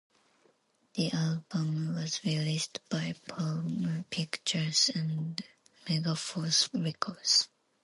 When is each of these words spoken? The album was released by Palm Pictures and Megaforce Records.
The 0.95 1.11
album 1.11 1.93
was 1.93 2.25
released 2.25 2.79
by 2.89 3.13
Palm 3.29 4.03
Pictures 4.09 4.89
and 4.95 5.39
Megaforce 5.85 6.69
Records. 6.73 7.47